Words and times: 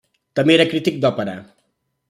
També 0.39 0.55
era 0.55 0.65
crític 0.71 0.97
d'òpera. 1.05 1.39